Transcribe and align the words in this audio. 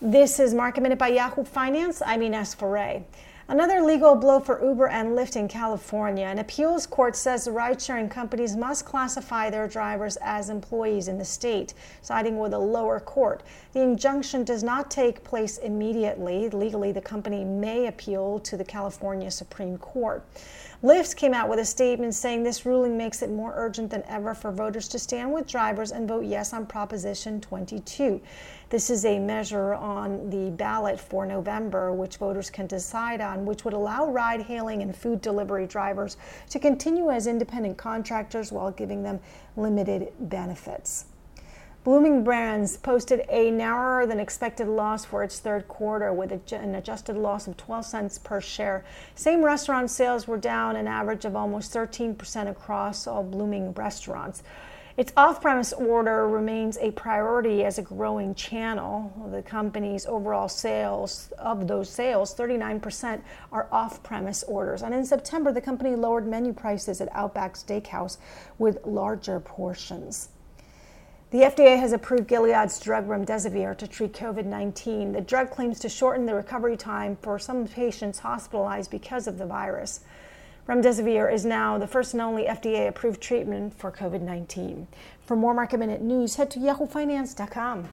This 0.00 0.38
is 0.38 0.54
Market 0.54 0.82
Minute 0.82 0.96
by 0.96 1.08
Yahoo 1.08 1.42
Finance. 1.42 2.02
I'm 2.06 2.22
Ines 2.22 2.54
Ferre. 2.54 3.02
Another 3.50 3.80
legal 3.80 4.14
blow 4.14 4.40
for 4.40 4.62
Uber 4.62 4.88
and 4.88 5.16
Lyft 5.16 5.34
in 5.34 5.48
California. 5.48 6.26
An 6.26 6.38
appeals 6.38 6.86
court 6.86 7.16
says 7.16 7.46
the 7.46 7.50
ride 7.50 7.80
sharing 7.80 8.10
companies 8.10 8.54
must 8.54 8.84
classify 8.84 9.48
their 9.48 9.66
drivers 9.66 10.18
as 10.20 10.50
employees 10.50 11.08
in 11.08 11.16
the 11.16 11.24
state, 11.24 11.72
siding 12.02 12.38
with 12.38 12.52
a 12.52 12.58
lower 12.58 13.00
court. 13.00 13.42
The 13.72 13.80
injunction 13.80 14.44
does 14.44 14.62
not 14.62 14.90
take 14.90 15.24
place 15.24 15.56
immediately. 15.56 16.50
Legally, 16.50 16.92
the 16.92 17.00
company 17.00 17.42
may 17.42 17.86
appeal 17.86 18.38
to 18.40 18.58
the 18.58 18.64
California 18.66 19.30
Supreme 19.30 19.78
Court. 19.78 20.22
Lyft 20.84 21.16
came 21.16 21.34
out 21.34 21.48
with 21.48 21.58
a 21.58 21.64
statement 21.64 22.14
saying 22.14 22.44
this 22.44 22.64
ruling 22.64 22.96
makes 22.96 23.22
it 23.22 23.30
more 23.30 23.52
urgent 23.56 23.90
than 23.90 24.04
ever 24.04 24.32
for 24.32 24.52
voters 24.52 24.86
to 24.88 24.98
stand 24.98 25.32
with 25.32 25.44
drivers 25.48 25.90
and 25.90 26.06
vote 26.06 26.24
yes 26.24 26.52
on 26.52 26.66
Proposition 26.66 27.40
22. 27.40 28.20
This 28.70 28.88
is 28.88 29.04
a 29.04 29.18
measure 29.18 29.74
on 29.74 30.30
the 30.30 30.50
ballot 30.50 31.00
for 31.00 31.26
November, 31.26 31.92
which 31.92 32.18
voters 32.18 32.48
can 32.48 32.68
decide 32.68 33.20
on, 33.20 33.37
which 33.46 33.64
would 33.64 33.74
allow 33.74 34.06
ride 34.06 34.42
hailing 34.42 34.82
and 34.82 34.96
food 34.96 35.20
delivery 35.20 35.66
drivers 35.66 36.16
to 36.50 36.58
continue 36.58 37.10
as 37.10 37.26
independent 37.26 37.76
contractors 37.76 38.52
while 38.52 38.70
giving 38.70 39.02
them 39.02 39.20
limited 39.56 40.12
benefits. 40.18 41.06
Bloomin' 41.84 42.22
Brands 42.22 42.76
posted 42.76 43.24
a 43.30 43.50
narrower 43.50 44.04
than 44.04 44.20
expected 44.20 44.66
loss 44.66 45.04
for 45.04 45.22
its 45.22 45.38
third 45.38 45.68
quarter 45.68 46.12
with 46.12 46.32
an 46.52 46.74
adjusted 46.74 47.16
loss 47.16 47.46
of 47.46 47.56
12 47.56 47.84
cents 47.86 48.18
per 48.18 48.40
share. 48.40 48.84
Same 49.14 49.42
restaurant 49.42 49.90
sales 49.90 50.28
were 50.28 50.36
down 50.36 50.76
an 50.76 50.86
average 50.86 51.24
of 51.24 51.34
almost 51.34 51.72
13% 51.72 52.50
across 52.50 53.06
all 53.06 53.22
Blooming 53.22 53.72
restaurants. 53.72 54.42
Its 54.98 55.12
off 55.16 55.40
premise 55.40 55.72
order 55.72 56.26
remains 56.26 56.76
a 56.78 56.90
priority 56.90 57.64
as 57.64 57.78
a 57.78 57.82
growing 57.82 58.34
channel. 58.34 59.12
The 59.30 59.42
company's 59.42 60.04
overall 60.06 60.48
sales, 60.48 61.32
of 61.38 61.68
those 61.68 61.88
sales, 61.88 62.34
39% 62.34 63.22
are 63.52 63.68
off 63.70 64.02
premise 64.02 64.42
orders. 64.42 64.82
And 64.82 64.92
in 64.92 65.06
September, 65.06 65.52
the 65.52 65.60
company 65.60 65.94
lowered 65.94 66.26
menu 66.26 66.52
prices 66.52 67.00
at 67.00 67.08
Outback 67.14 67.54
Steakhouse 67.54 68.18
with 68.58 68.84
larger 68.84 69.38
portions. 69.38 70.30
The 71.30 71.42
FDA 71.42 71.78
has 71.78 71.92
approved 71.92 72.28
Gilead's 72.28 72.80
drug 72.80 73.06
remdesivir 73.06 73.78
to 73.78 73.86
treat 73.86 74.14
COVID 74.14 74.46
19. 74.46 75.12
The 75.12 75.20
drug 75.20 75.50
claims 75.50 75.78
to 75.78 75.88
shorten 75.88 76.26
the 76.26 76.34
recovery 76.34 76.76
time 76.76 77.16
for 77.22 77.38
some 77.38 77.68
patients 77.68 78.18
hospitalized 78.18 78.90
because 78.90 79.28
of 79.28 79.38
the 79.38 79.46
virus. 79.46 80.00
Remdesivir 80.68 81.32
is 81.32 81.46
now 81.46 81.78
the 81.78 81.86
first 81.86 82.12
and 82.12 82.20
only 82.20 82.44
FDA 82.44 82.88
approved 82.88 83.22
treatment 83.22 83.72
for 83.78 83.90
COVID 83.90 84.20
19. 84.20 84.86
For 85.24 85.34
more 85.34 85.54
market 85.54 85.78
minute 85.78 86.02
news, 86.02 86.36
head 86.36 86.50
to 86.50 86.58
yahoofinance.com. 86.58 87.88